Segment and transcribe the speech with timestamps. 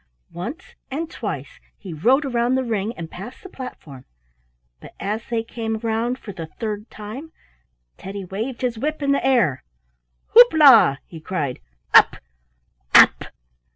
[0.33, 4.03] Once and twice he rode round the ring and past the platform,
[4.79, 7.31] but as they came round for the third time,
[7.97, 9.63] Teddy waved his whip in the air.
[10.33, 11.59] "Houp la!" he cried.
[11.93, 12.15] "Up!
[12.95, 13.25] up!"